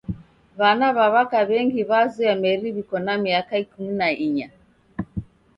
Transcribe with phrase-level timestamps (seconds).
[0.59, 4.49] W'ana w'a w'aka w'engi w'azoya meri w'iko na miaka ikumi na inya.